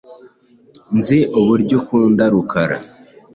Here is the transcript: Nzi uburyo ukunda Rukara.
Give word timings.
Nzi 0.97 1.19
uburyo 1.39 1.73
ukunda 1.81 2.23
Rukara. 2.33 2.77